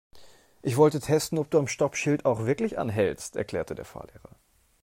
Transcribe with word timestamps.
Ich 0.63 0.77
wollte 0.77 0.99
testen, 0.99 1.37
ob 1.37 1.51
du 1.51 1.59
am 1.59 1.67
Stoppschild 1.67 2.25
auch 2.25 2.47
wirklich 2.47 2.79
anhältst, 2.79 3.35
erklärte 3.35 3.75
der 3.75 3.85
Fahrlehrer. 3.85 4.35